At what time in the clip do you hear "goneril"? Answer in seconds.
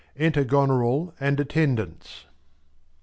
0.43-1.13